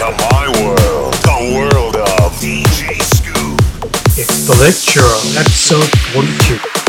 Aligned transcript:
to 0.00 0.10
my 0.32 0.48
world, 0.64 1.12
the 1.12 1.52
world 1.54 1.96
of 1.96 2.32
DJ 2.40 3.02
Scoop. 3.02 3.60
It's 4.16 4.46
the 4.46 4.56
lecture, 4.58 5.04
episode 5.38 5.90
42. 6.14 6.79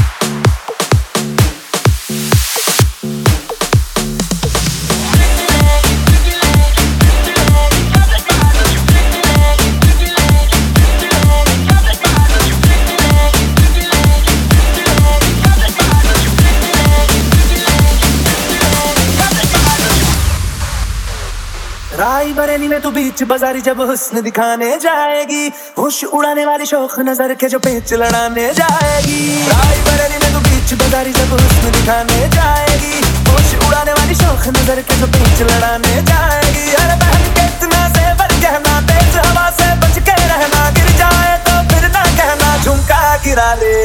में 22.72 22.82
तू 22.82 22.90
बीच 22.96 23.22
बाजारी 23.28 23.62
जब 23.62 23.80
हुस्न 23.82 24.22
दिखाने 24.24 24.68
जाएगी 24.80 25.52
होश 25.78 26.04
उड़ाने 26.16 26.46
वाली 26.46 26.66
शौक 26.66 26.94
नज़र 27.08 27.34
के 27.36 27.48
जो 27.52 27.60
पेच 27.60 27.94
लड़ाने 27.94 28.46
जाएगी। 28.60 29.20
राई 29.48 29.80
बरेली 29.88 30.18
में 30.24 30.32
तू 30.34 30.40
बीच 30.48 30.74
बाजारी 30.80 31.12
जब 31.12 31.32
हुस्न 31.36 31.72
दिखाने 31.78 32.20
जाएगी 32.36 32.96
होश 33.28 33.50
उड़ाने 33.68 33.94
वाली 34.00 34.16
शौक 34.16 34.48
नज़र 34.58 34.82
के 34.88 34.96
जो 35.00 35.08
पेच 35.16 35.42
लड़ाने 35.52 35.96
जाएगी। 36.12 36.66
अरे 36.82 36.96
बहन 37.02 37.24
के 37.36 37.44
इतना 37.46 37.82
से 37.96 38.06
बर 38.22 38.32
कहना 38.44 38.74
तेज 38.92 39.14
हवा 39.18 39.46
से 39.60 39.68
बच 39.84 39.96
के 40.08 40.16
रहना 40.32 40.70
गिर 40.78 40.90
जाए 41.02 41.34
तो 41.48 41.54
फिर 41.74 41.84
ना 41.98 42.04
कहना 42.20 42.50
झुमका 42.64 43.02
गिरा 43.26 43.54
ले 43.64 43.76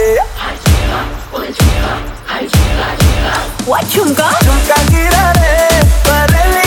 झुमका? 3.87 4.29
झुमका 4.45 4.77
गिरा 4.91 5.25
बरेली 6.07 6.63
के 6.63 6.66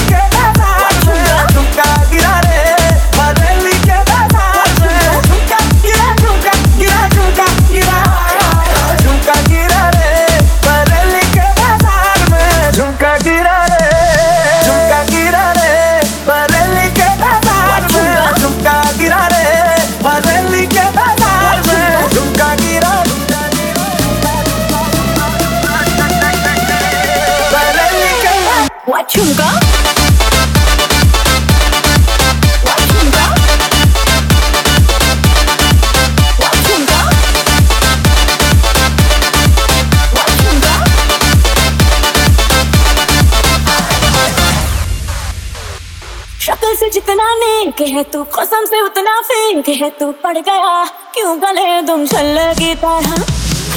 नेक 47.79 47.95
है 47.95 48.01
तू 48.11 48.23
कसम 48.35 48.65
से 48.65 48.79
उतना 48.81 49.11
फेंक 49.27 49.67
है 49.81 49.89
तू 49.99 50.11
पड़ 50.23 50.37
गया। 50.37 50.71
क्यों 51.15 51.35
गले 51.41 51.81
तुम 51.87 52.05
छल 52.11 52.37
की 52.59 52.73
तरह? 52.75 53.11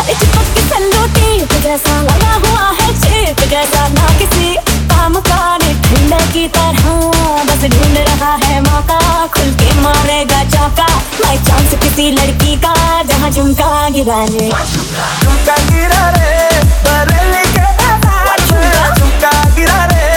अरे 0.03 0.15
चिपक 0.21 0.49
के 0.55 0.63
सल्लो 0.71 1.03
टेप 1.15 1.53
जैसा 1.63 2.01
लगा 2.03 2.33
हुआ 2.45 2.67
है 2.81 2.89
चेप 3.01 3.41
जैसा 3.51 3.87
ना 3.95 4.07
किसी 4.19 4.55
काम 4.91 5.21
का 5.29 5.41
ठंडे 5.59 6.21
की 6.33 6.47
तरह। 6.57 6.89
बस 7.47 7.65
ढूंढ 7.75 7.97
रहा 8.09 8.35
है 8.45 8.61
मौका 8.63 8.99
खुल 9.37 9.53
के 9.63 9.71
मारेगा 9.81 10.43
चौका। 10.57 10.89
बाई 11.21 11.39
चांस 11.49 11.75
किसी 11.83 12.11
लड़की 12.19 12.57
का 12.67 12.75
जहाँ 13.03 13.31
झुमका 13.31 13.89
गिराने 13.91 14.49
झुमका 14.49 15.57
गिरा 15.71 16.09
रे 16.17 16.35
बरेली 16.87 17.45
के 17.55 17.67
झुमका 18.47 19.33
गिरा 19.57 19.85
रे। 19.93 20.12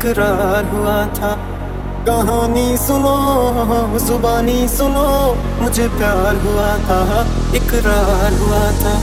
तकरार 0.00 0.64
हुआ 0.64 0.96
था। 1.14 1.30
कहानी 2.06 2.76
सुनो 2.76 3.16
जुबानी 3.98 4.68
सुनो 4.68 5.08
मुझे 5.60 5.88
प्यार 5.88 6.36
हुआ 6.44 6.68
था 6.86 7.00
इकरार 7.56 8.32
हुआ 8.34 8.62
था। 8.80 8.94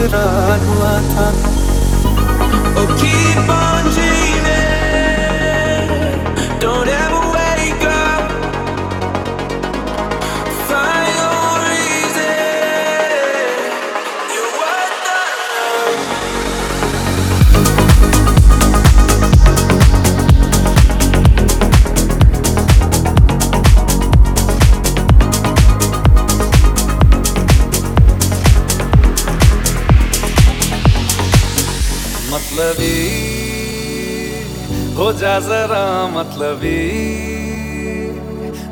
kırar 0.00 0.60
var. 0.80 1.09
कभी 36.60 36.90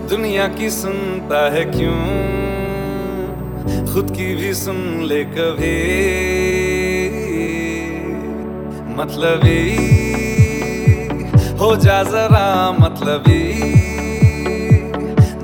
दुनिया 0.09 0.49
की 0.49 0.71
सुनता 0.71 1.55
है 1.55 1.65
क्यों? 1.65 2.01
खुद 3.93 4.11
की 4.11 4.37
भी 4.37 4.55
सुन 4.55 5.03
ले 5.05 5.25
कभी। 5.25 5.79
मतलब 8.99 9.41
हो 11.61 11.77
जा 11.77 12.03
जरा 12.03 12.77
मतलब। 12.81 13.25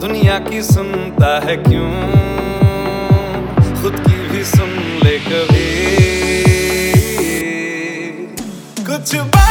दुनिया 0.00 0.38
की 0.38 0.62
सुनता 0.62 1.40
है 1.44 1.56
क्यों? 1.56 1.92
खुद 3.82 4.04
की 4.08 4.28
भी 4.28 4.44
सुन 4.44 5.00
ले 5.04 5.18
कभी। 5.18 5.70
कुछ 8.84 9.16
बा... 9.16 9.43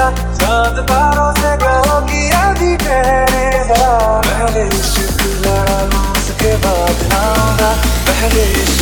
ना 0.00 0.08
चाँद 0.40 0.76
तारों 0.88 1.30
से 1.36 1.50
कहो 1.60 1.96
की 2.08 2.20
आधी 2.32 2.72
कहने 2.82 3.48
पहले 3.70 4.62
इश्क 4.80 5.20
लड़ा 5.44 5.80
लूँ 5.90 6.04
उसके 6.12 6.52
बाद 6.64 7.02
लाऊँगा। 7.12 7.70
पहले 8.08 8.44
इश्क 8.62 8.80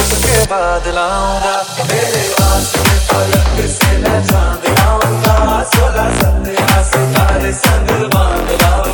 उसके 0.00 0.38
बाद 0.52 0.88
लाऊँगा। 0.96 1.54
मेरे 1.90 2.22
आँसू 2.48 2.80
में 2.88 3.00
पलक 3.10 3.56
से 3.76 3.92
मैं 4.04 4.20
चाँद 4.30 4.64
लाऊँगा। 4.78 5.62
सोलह 5.74 6.08
सत्रह 6.20 6.82
सितारे 6.92 7.52
संग 7.60 7.90
बाँध 8.14 8.48
लाऊँगा। 8.62 8.89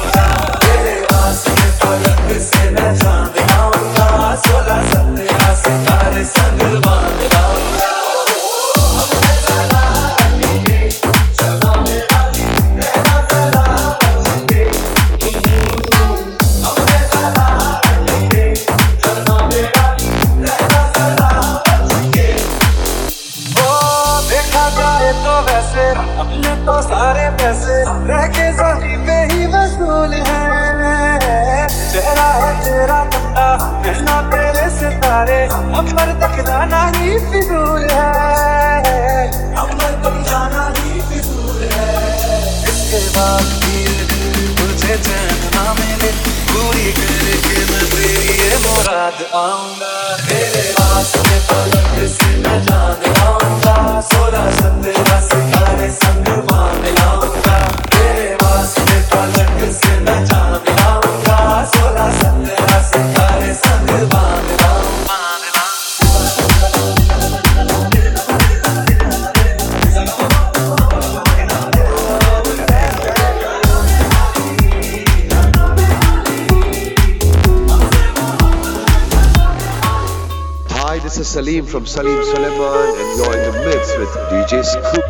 Salim 81.47 81.65
from 81.65 81.87
Salim 81.87 82.25
Suleiman, 82.25 82.89
and 83.01 83.11
you're 83.17 83.37
in 83.37 83.43
the 83.47 83.61
mix 83.65 83.97
with 83.99 84.11
DJ 84.31 84.65
Scoop. 84.67 85.05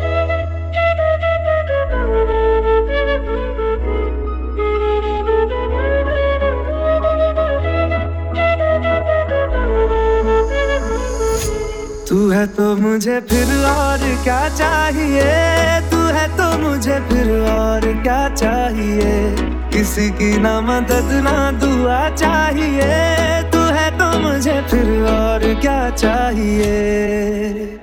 तू 12.07 12.29
है 12.29 12.45
तो 12.53 12.75
मुझे 12.83 13.19
फिर 13.29 13.49
और 13.71 14.05
क्या 14.23 14.41
चाहिए 14.61 15.25
तू 15.89 16.05
है 16.17 16.27
तो 16.37 16.47
मुझे 16.61 16.99
फिर 17.09 17.31
और 17.49 17.91
क्या 18.03 18.21
चाहिए 18.35 19.11
किसी 19.73 20.09
की 20.21 20.31
ना 20.45 20.59
मदद 20.69 21.11
ना 21.25 21.37
दुआ 21.59 22.07
चाहिए 22.15 23.37
तुझे 24.37 24.61
फिर 24.69 24.89
और 25.09 25.43
क्या 25.61 25.89
चाहिए? 25.89 27.76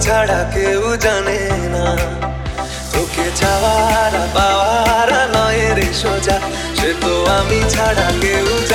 ছাড়া 0.00 0.40
কেউ 0.54 0.82
জানে 1.04 1.40
না। 1.74 1.84
তোকে 2.92 3.26
চাওয়ার 3.40 4.12
পাওয়ার 4.34 5.10
নয় 5.34 5.62
রে 5.76 5.88
সোজা, 6.02 6.36
সে 6.78 6.90
তো 7.00 7.12
আমি 7.38 7.60
ছাড়া 7.68 8.06
কেউ 8.22 8.46
জানে 8.70 8.73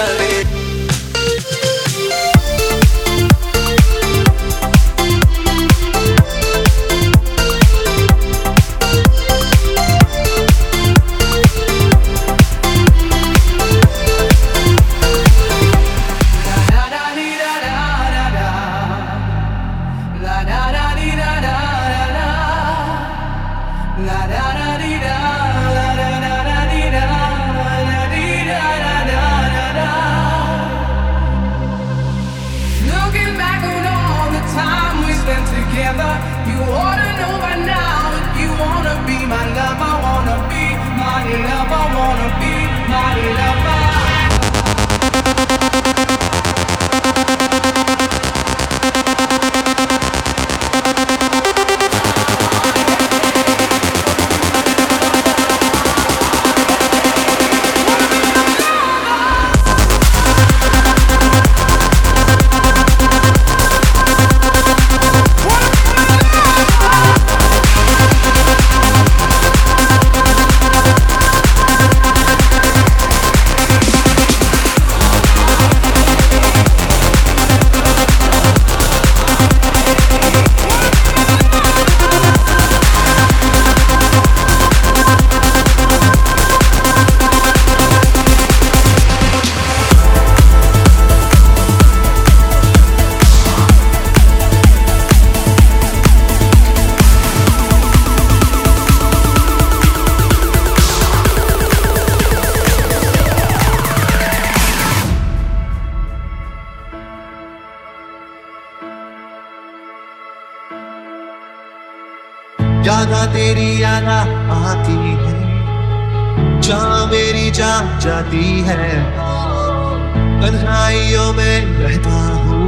में 121.33 121.55
रहता 121.79 122.17
हूँ। 122.43 122.67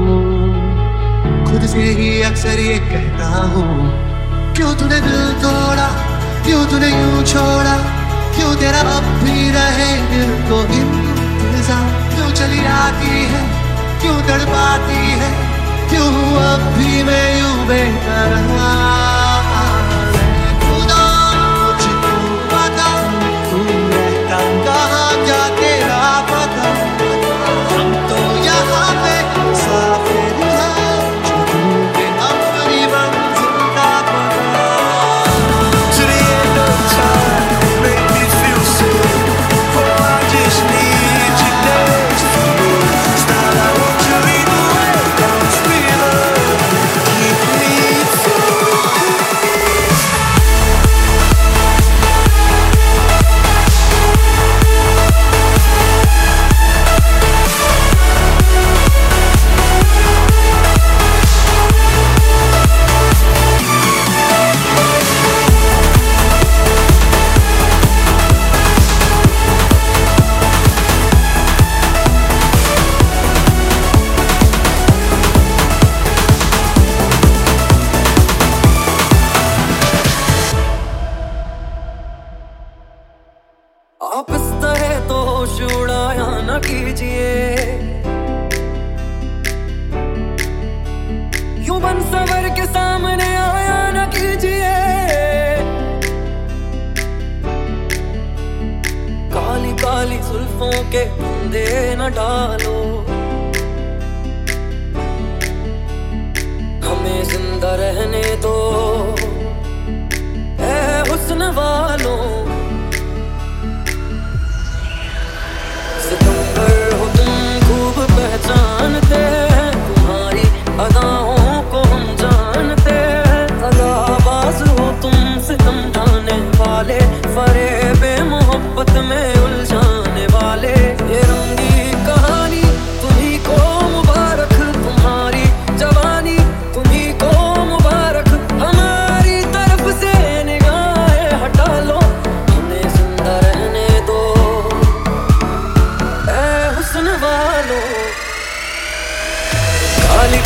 खुद 1.46 1.66
से 1.68 1.84
ही 2.00 2.10
अक्सर 2.24 2.60
ये 2.60 2.78
कहता 2.90 3.30
हूँ, 3.54 3.66
क्यों 4.56 4.74
तूने 4.76 5.00
दिल 5.02 5.24
तोड़ा? 5.44 5.88
क्यों 6.46 6.66
तूने 6.72 6.90
यूँ 6.90 7.24
छोड़ा? 7.24 7.76
क्यों 8.36 8.54
तेरा 8.56 8.82
अब 8.98 9.08
भी 9.24 9.50
रहे 9.52 9.92
दिल 10.12 10.32
को 10.50 10.62
इंतज़ार? 10.80 11.88
क्यों 12.16 12.30
चली 12.34 12.66
आती 12.76 13.24
है? 13.34 13.42
क्यों 14.02 14.18
तड़पाती 14.28 15.02
है? 15.22 15.32
क्यों 15.90 16.12
अब 16.44 16.62
भी 16.78 17.04
मैं 17.04 17.26
यूँ 17.40 17.68
बेकरार? 17.68 19.21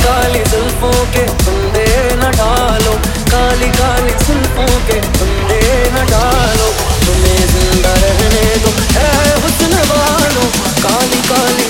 काली 0.06 0.40
जुल्फों 0.52 0.98
के 1.14 1.24
फंदे 1.44 1.88
न 2.22 2.32
डालो, 2.40 2.94
काली 3.32 3.70
काली 3.78 4.14
जुल्फों 4.26 4.74
के 4.90 5.00
फंदे 5.18 5.62
न 5.96 6.06
डालो। 6.12 6.68
तुम्हें 7.06 7.42
ज़िंदा 7.54 7.94
रहने 8.04 8.46
दो 8.64 8.74
है 8.98 9.10
हुस्न 9.42 9.82
वालों, 9.92 10.48
काली 10.86 11.22
काली 11.32 11.66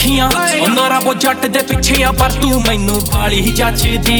ਉੱਚੀਆਂ 0.00 0.28
ਰੱਖੀਆਂ। 0.30 0.60
ਉਹਨਾਂ 0.60 0.88
ਰੱਬੋ 0.90 1.12
ਜੱਟ 1.14 1.44
ਦੇ 1.46 1.60
ਪਿੱਛੇ 1.60 2.02
ਆ 2.04 2.10
ਪਰ 2.12 2.30
ਤੂੰ 2.32 2.60
ਮੈਨੂੰ 2.62 3.00
ਬਾਲੀ 3.12 3.40
ਜੱਜਦੀ 3.50 4.16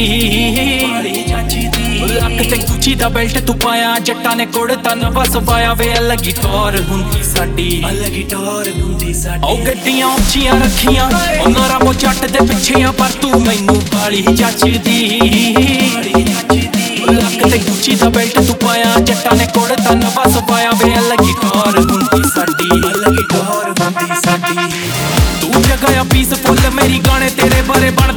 ਬਾਲੀ 0.83 1.23
ਜੱਜਦੀ 1.23 1.99
ਲੱਕ 2.11 2.43
ਤੇ 2.51 2.57
ਗੁੱਚੀ 2.59 2.95
ਦਾ 2.95 3.09
ਬੈਲਟ 3.09 3.39
ਤੂੰ 3.39 3.57
ਪਾਇਆ 3.59 3.95
ਜੱਟਾਂ 3.99 4.35
ਨੇ 4.37 4.47
ਕੋੜ 4.47 4.73
ਤਨ 4.75 5.09
ਵਸ 5.11 5.37
ਪਾਇਆ 5.47 5.73
ਵੇ 5.75 5.93
ਅਲੱਗੀ 5.99 6.33
ਟੌਰ 6.33 6.79
ਹੁੰਦੀ 6.89 7.23
ਸਾਡੀ। 7.25 7.83
ਅਲੱਗੀ 7.91 8.23
ਟੌਰ 8.23 8.69
ਹੁੰਦੀ 8.81 9.15
ਸਾਡੀ। 9.15 9.43
ਉਹ 9.45 9.59
ਗੱਡੀਆਂ 9.67 10.07
ਉੱਚੀਆਂ 10.09 10.55
ਰੱਖੀਆਂ 10.61 11.09
ਉਹਨਾਂ 11.41 11.69
ਰੱਬੋ 11.69 11.93
ਜੱਟ 11.95 12.25
ਦੇ 12.27 12.47
ਪਿੱਛੇ 12.47 12.83
ਆ 12.83 12.91
ਪਰ 12.93 13.11
ਤੂੰ 13.23 13.41
ਮੈਨੂੰ 13.41 13.81
ਬਾਲੀ 13.95 14.23
ਜੱਜਦੀ 14.23 15.21
ਬਾਲੀ 15.95 16.23
ਜੱਜਦੀ 16.23 16.69
ਲੱਕ 17.13 17.49
ਤੇ 17.51 17.59
ਗੁੱਚੀ 17.59 17.95
ਦਾ 17.95 18.09
ਬੈਲਟ 18.09 18.39
ਤੂੰ 18.39 18.55
ਪਾਇਆ 18.57 18.95
ਜੱਟਾਂ 19.01 19.35
ਨੇ 19.37 19.47
ਕੋੜ 19.55 19.69
ਤਨ 19.79 20.05
ਵਸ 20.17 20.37
ਪਾਇਆ 20.49 20.71
ਵੇ 20.75 20.93
ਅਲੱਗੀ 20.99 21.20
बड़े 27.71 27.91
बड़े 27.99 28.10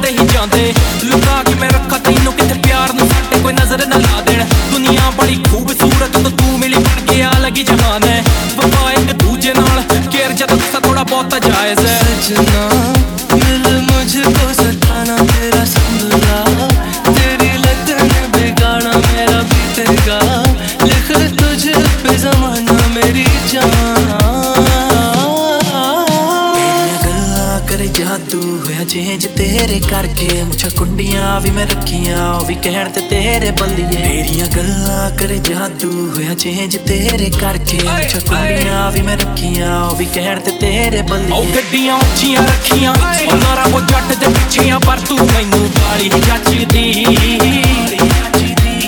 ਤੇਰੇ 29.64 29.78
ਕਰਕੇ 29.80 30.42
ਮੁੱਛਾਂ 30.42 30.70
ਕੁੰਡੀਆਂ 30.70 31.40
ਵੀ 31.40 31.50
ਮੈਂ 31.50 31.64
ਰੱਖੀਆਂ 31.66 32.16
ਉਹ 32.30 32.44
ਵੀ 32.44 32.54
ਕਹਿਣ 32.54 32.88
ਤੇ 32.88 33.00
ਤੇਰੇ 33.00 33.50
ਬੰਦੀਏ। 33.50 33.86
ਮੇਰੀਆਂ 33.98 34.46
ਗੱਲਾਂ 34.46 35.10
ਕਰੇ 35.10 35.38
ਜਾਦੂ 35.38 35.90
ਹੋਇਆ 36.08 36.34
ਚੇਂਜ 36.34 36.76
ਤੇਰੇ 36.78 37.30
ਕਰਕੇ। 37.40 37.78
ਮੁੱਛਾਂ 37.78 38.20
ਕੁੰਡੀਆਂ 38.20 38.90
ਵੀ 38.92 39.02
ਮੈਂ 39.02 39.16
ਰੱਖੀਆਂ 39.16 39.80
ਉਹ 39.80 39.94
ਵੀ 39.96 40.04
ਕਹਿਣ 40.14 40.40
ਤੇ 40.40 40.50
ਤੇਰੇ 40.60 40.98
ਉਹ 40.98 41.04
ਬੰਦੀਏ 41.04 41.54
ਗੱਡੀਆਂ 41.54 41.94
ਉੱਚੀਆਂ 41.96 42.42
ਰੱਖੀਆਂ 42.42 42.92
ਉਹਨਾਂ 43.26 43.56
ਰੱਬੋ 43.56 43.80
ਜੱਟ 43.82 44.12
ਦੇ 44.14 44.26
ਪਿੱਛੇ 44.28 44.68
ਆ 44.70 44.78
ਪਰ 44.78 45.00
ਤੂੰ 45.08 45.18
ਮੈਨੂੰ 45.26 45.68
ਬਾਲੀ 45.78 46.08
ਜੱਜਦੀ 46.08 46.92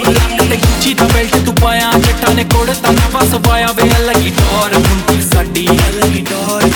ਲੱਕ 0.07 0.43
ਤੇ 0.43 0.57
ਗੁੱਚੀ 0.57 0.95
ਦਾ 0.95 1.07
ਬੈਲਟ 1.15 1.37
ਤੂੰ 1.47 1.55
ਪਾਇਆ 1.55 1.91
ਜੱਟਾਂ 1.99 2.35
ਨੇ 2.35 2.45
ਕੋੜ 2.45 2.69
ਤਨ 2.83 3.01
ਵਸ 3.15 3.35
ਪਾਇਆ 3.49 3.73
ਵੇ 3.77 3.91
ਅਲੱਗੀ 3.97 4.31
ਟੌਰ 4.39 4.75
ਹੁੰਦੀ 4.77 5.23
ਸਾਡੀ 5.33 5.67
ਅਲੱਗੀ 5.69 6.25
ਟੌਰ 6.31 6.69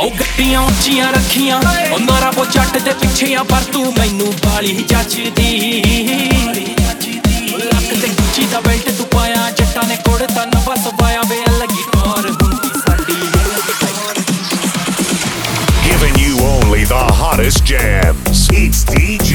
ਉਹ 0.00 0.10
ਗੱਡੀਆਂ 0.10 0.60
ਉੱਚੀਆਂ 0.60 1.12
ਰੱਖੀਆਂ 1.12 1.60
ਉਹਨਾਂ 1.92 2.20
ਰੱਬੋ 2.20 2.44
ਜੱਟ 2.46 2.78
ਦੇ 2.78 2.92
ਪਿੱਛੇ 2.92 3.34
ਆ 3.34 3.42
ਪਰ 3.44 3.62
ਤੂੰ 3.72 3.92
ਮੈਨੂੰ 3.98 4.32
ਬਾਲੀ 4.44 4.72
ਜੱਜਦੀ 4.88 5.82
ਲੱਕ 7.58 7.88
ਤੇ 7.92 8.08
ਗੁੱਚੀ 8.08 8.46
ਦਾ 8.52 8.60
ਬੈਲਟ 8.60 8.90
ਤੂੰ 8.90 9.06
ਪਾਇਆ 9.14 9.50
ਜੱਟਾਂ 9.50 9.84
ਨੇ 9.88 9.96
ਕੋੜ 10.06 10.18
ਤਨ 10.24 10.58
ਵਸ 10.68 10.88
ਪਾਇਆ 11.00 11.22
ਵੇ 11.28 11.42
ਅਲੱਗੀ 11.48 11.82
ਟੌਰ 11.92 12.30
ਹੁੰਦੀ 12.32 12.70
ਸਾਡੀ 12.80 13.14
ਅਲੱਗੀ 13.14 13.72
ਟੌਰ 13.80 14.22
Giving 15.82 16.16
you 16.18 16.32
only 16.46 16.84
the 16.86 17.02
hottest 17.14 17.64
jams. 17.64 18.46
It's 18.54 18.84
DJ 18.86 19.29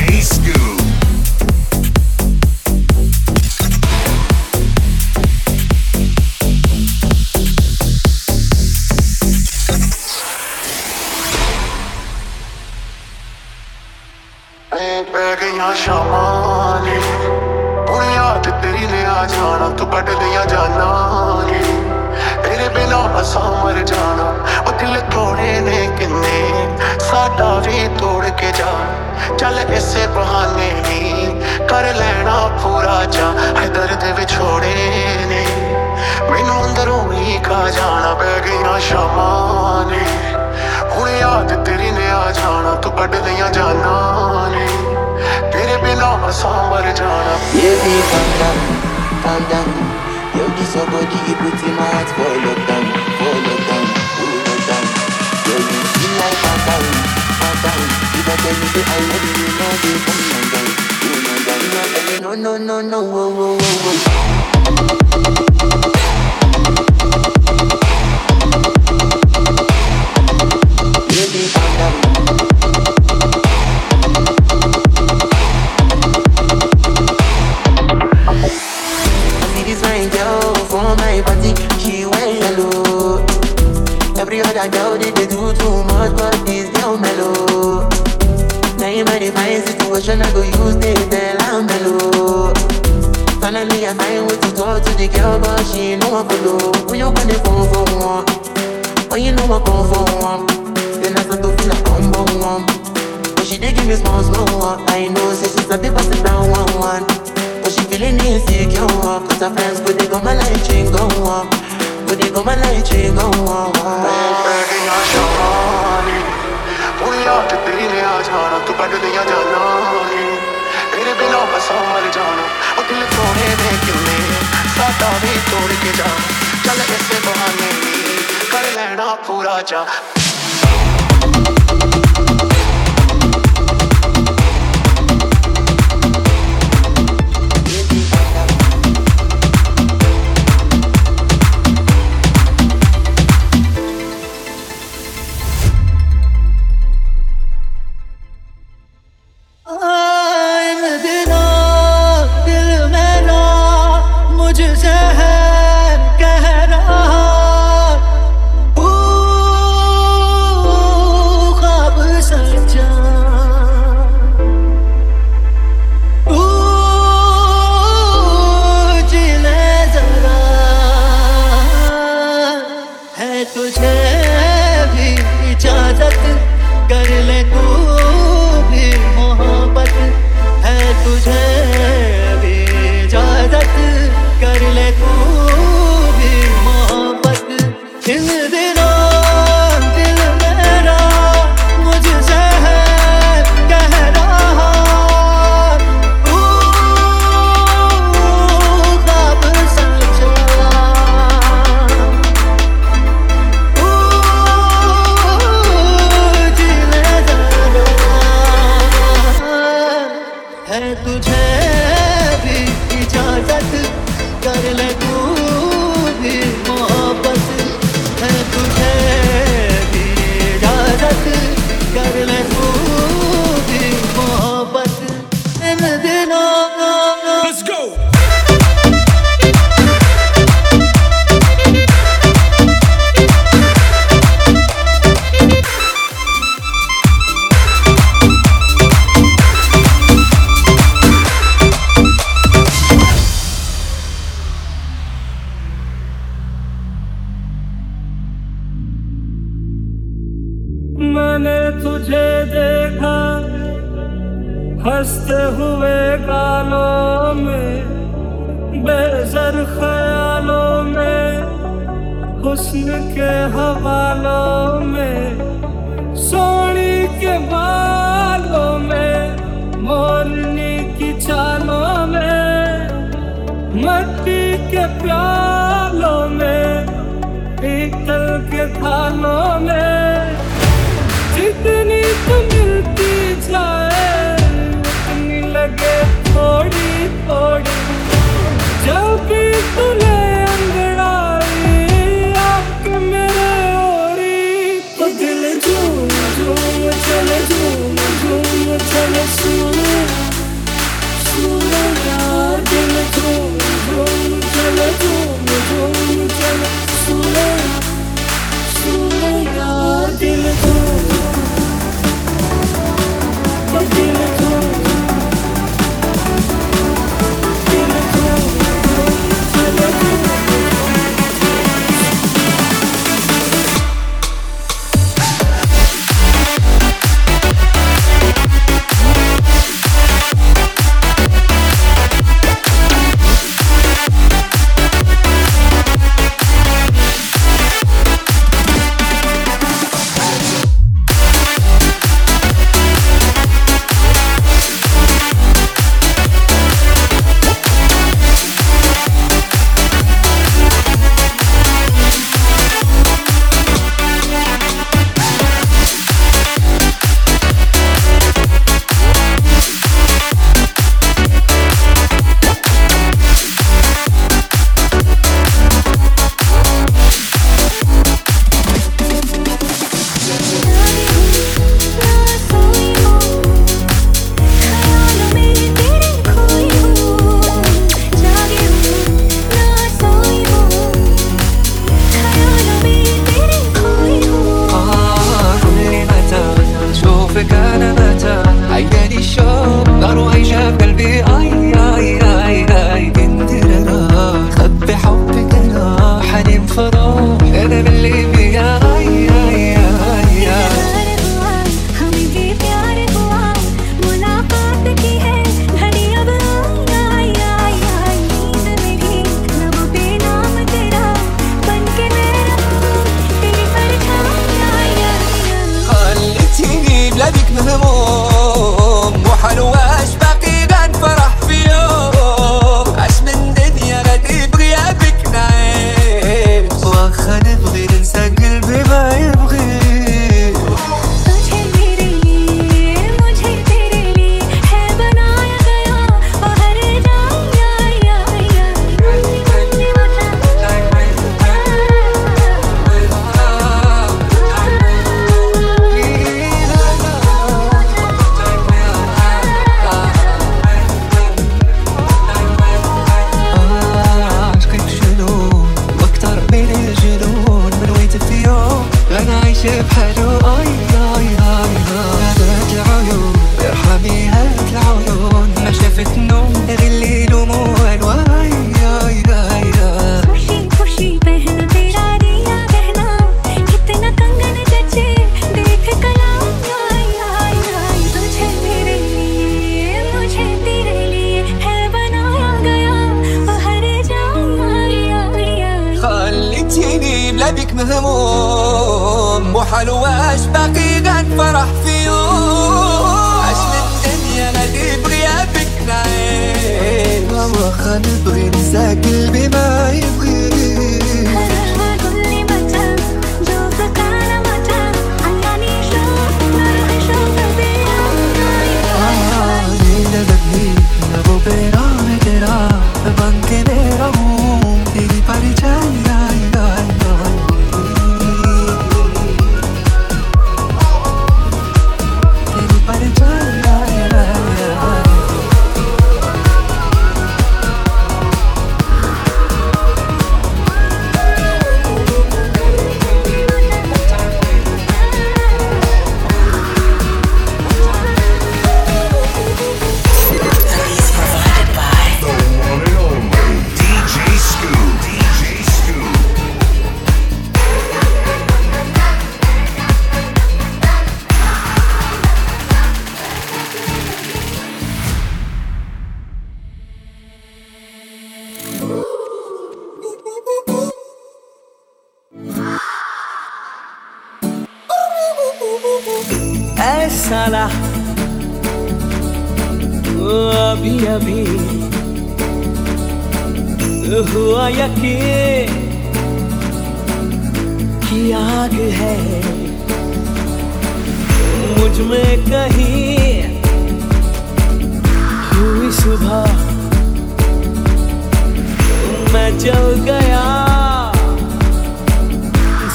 जल 589.58 589.86
गया। 590.04 590.44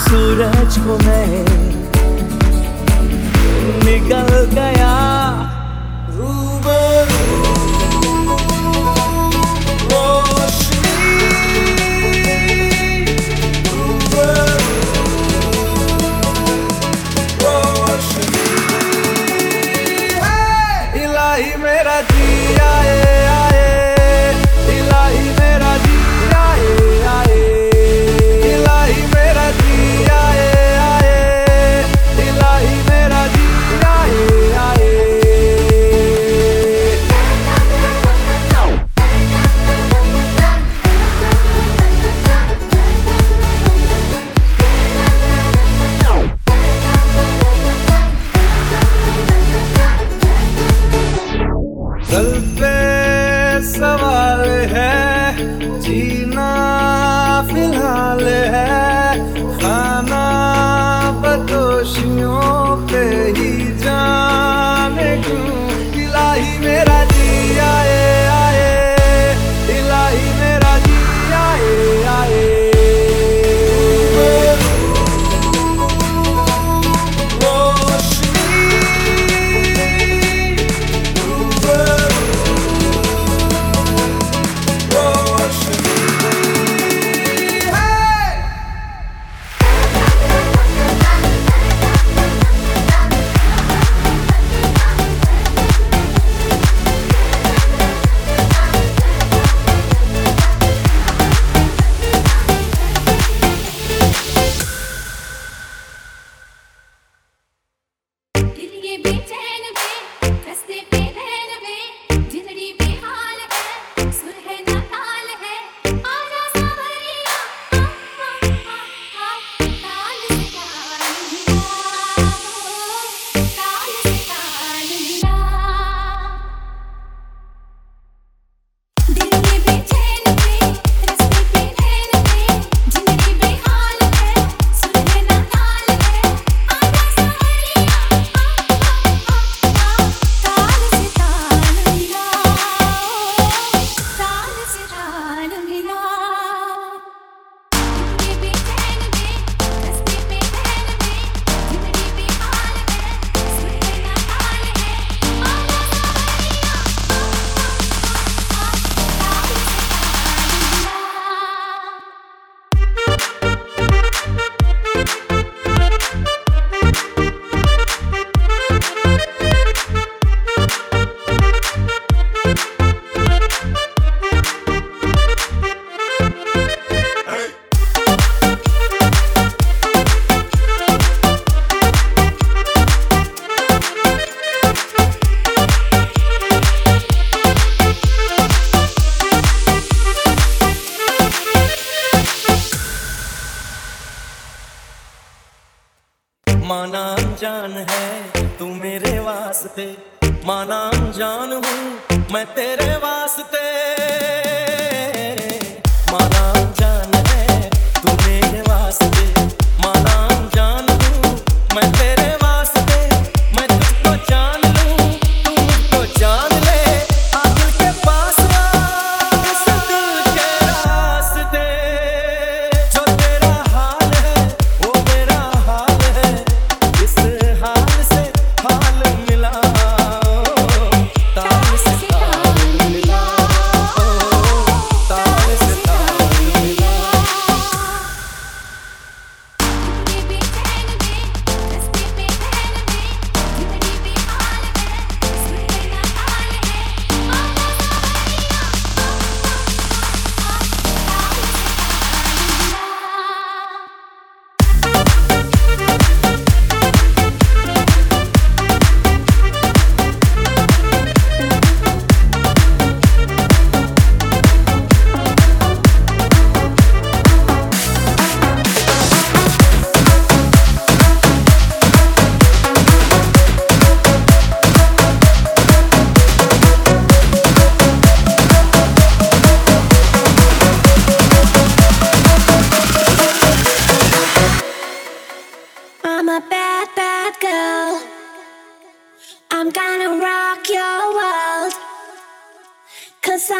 सूरज 0.03 0.78
को 0.78 0.97
मैं 1.05 1.45
निकल 3.86 4.32
गया। 4.53 4.91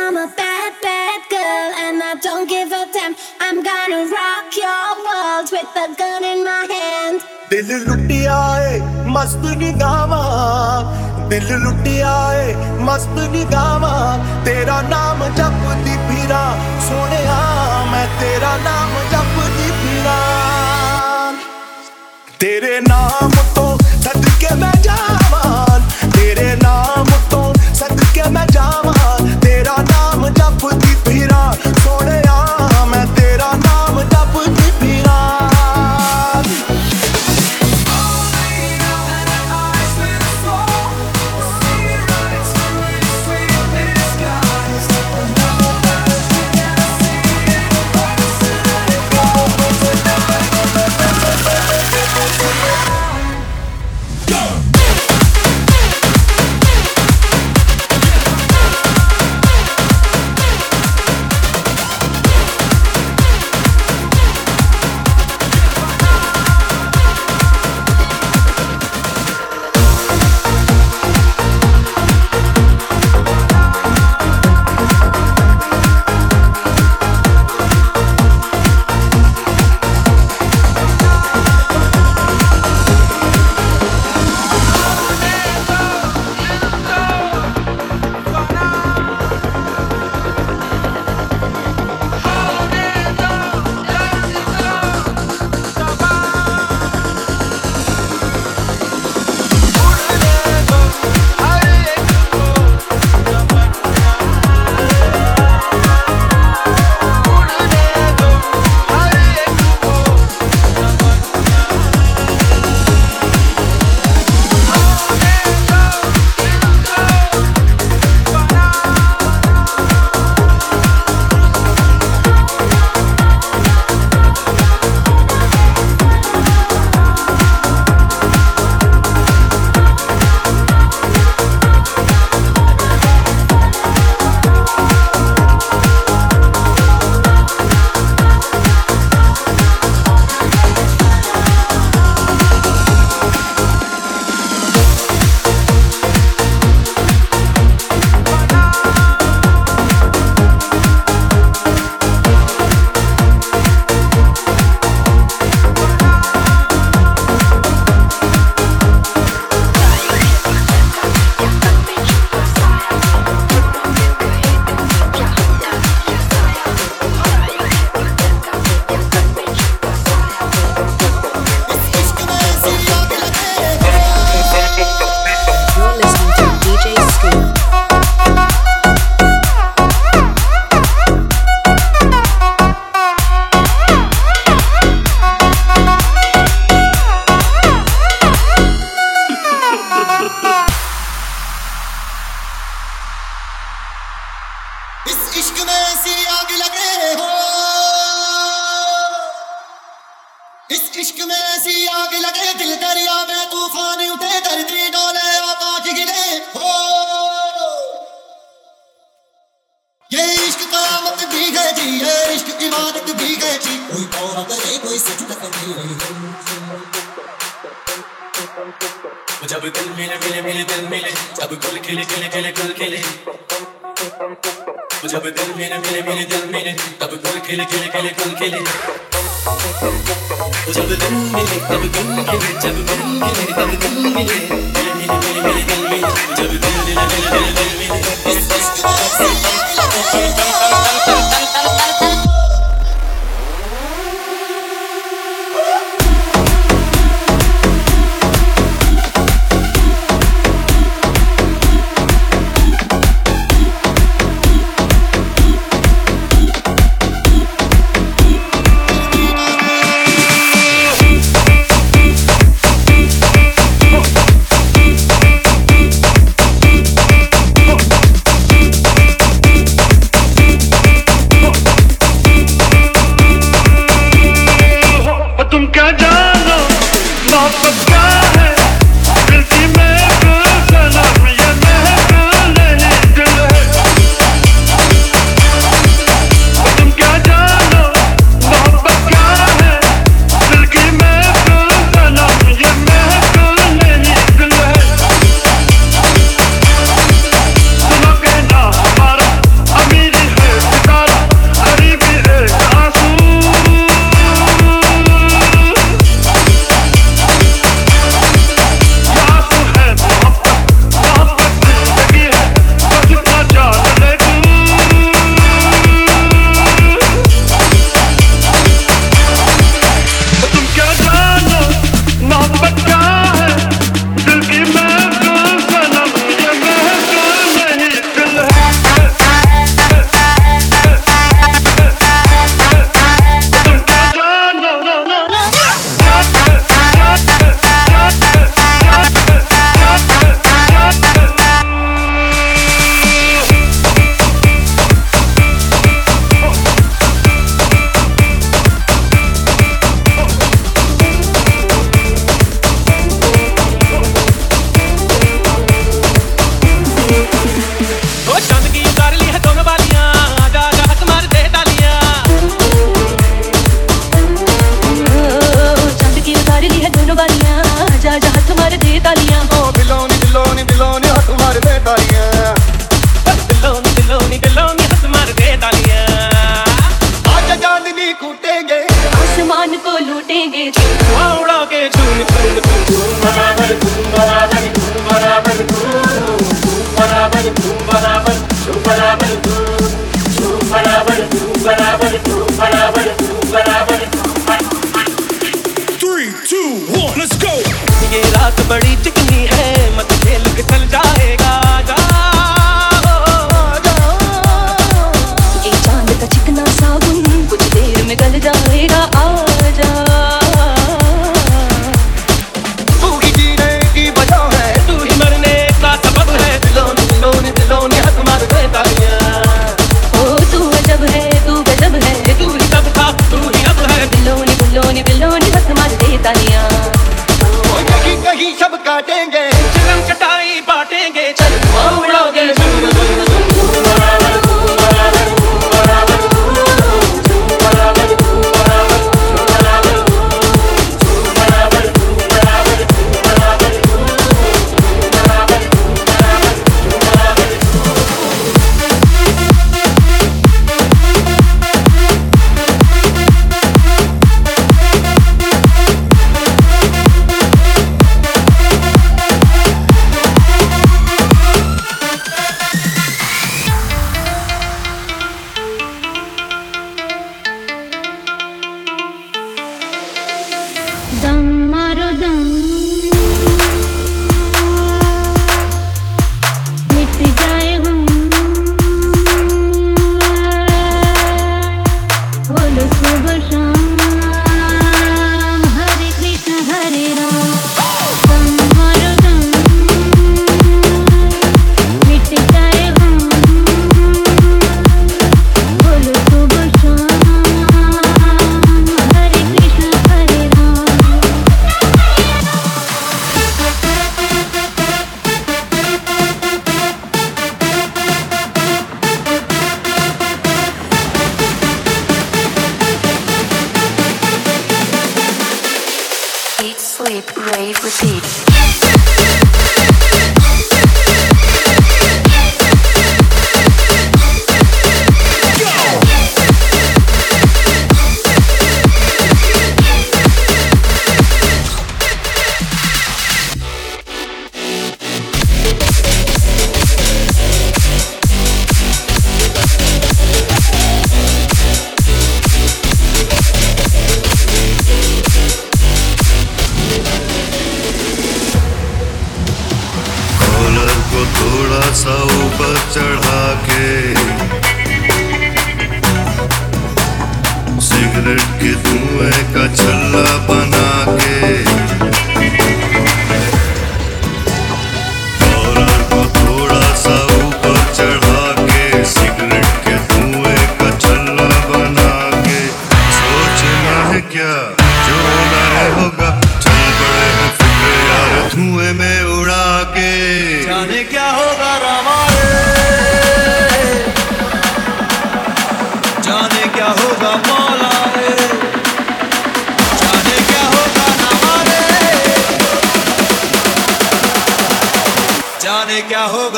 I'm 0.04 0.18
a 0.18 0.26
bad, 0.36 0.74
bad 0.82 1.22
girl 1.30 1.70
and 1.86 2.02
I 2.02 2.16
don't 2.16 2.50
give 2.50 2.72
a 2.72 2.86
damn. 2.92 3.14
I'm 3.40 3.62
gonna 3.62 4.10
rock 4.10 4.50
your 4.58 4.88
world 5.06 5.48
with 5.54 5.78
a 5.78 5.88
gun 6.00 6.24
in 6.24 6.44
my 6.44 6.66
hand. 6.74 7.22
दिल 7.52 7.70
लुटिया 7.86 8.38
है 8.56 8.74
मस्त 9.14 9.46
निगावा 9.62 10.22
दिल 11.30 11.48
लुटिया 11.64 12.16
है 12.34 12.82
मस्त 12.88 13.16
निगावा 13.36 13.94
तेरा 14.46 14.82
नाम 14.90 15.24
जपती 15.40 15.96
फिरा 16.08 16.44
सोने 16.90 17.24
मैं 17.92 18.06
तेरा 18.20 18.54
नाम 18.68 18.94
जपती 19.14 19.70
फिरा 19.82 20.20
तेरे 22.42 22.80
नाम 22.90 23.42
तो 23.56 23.68
सद 24.06 24.26
के 24.42 24.56
मैं 24.64 24.78
जा 24.82 25.21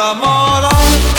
zamora. 0.04 1.13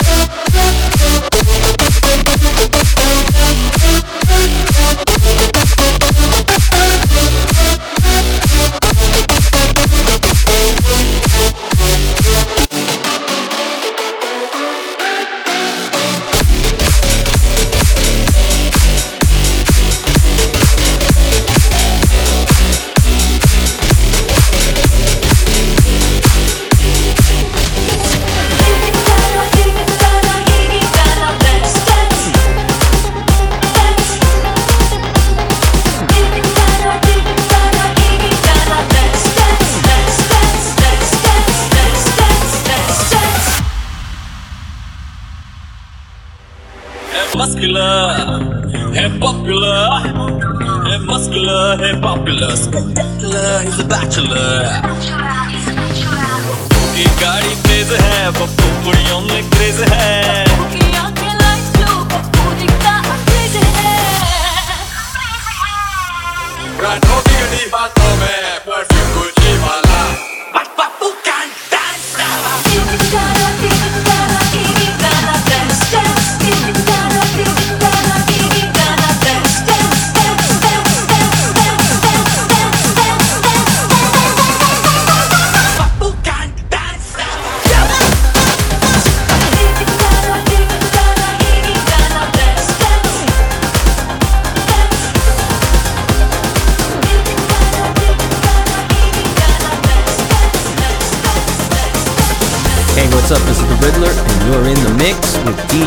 and 51.89 52.01
popular. 52.01 52.55
Spectacular, 52.55 53.61
he's 53.63 53.79
a 53.79 53.83
bachelor. 53.85 54.63
He's 55.51 55.67
a 55.67 55.73
bachelor. 55.73 56.25
Boogie 56.73 57.09
a 57.19 57.55
Tej 57.67 57.91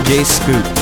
j-scoop 0.08 0.77